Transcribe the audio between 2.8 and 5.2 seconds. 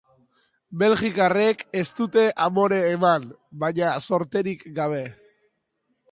eman, baina zorterik gabe.